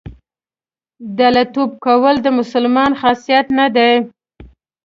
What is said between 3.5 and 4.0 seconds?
نه دی.